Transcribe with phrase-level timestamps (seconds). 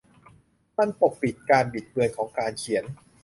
[0.77, 2.83] มันปกปิด 'การบิดเบือนของการเขียน'